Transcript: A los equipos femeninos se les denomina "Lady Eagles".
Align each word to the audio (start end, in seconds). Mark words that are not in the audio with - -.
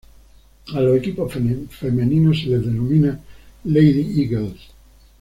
A 0.73 0.81
los 0.81 0.97
equipos 0.97 1.31
femeninos 1.31 2.39
se 2.39 2.47
les 2.47 2.65
denomina 2.65 3.19
"Lady 3.65 4.19
Eagles". 4.23 4.57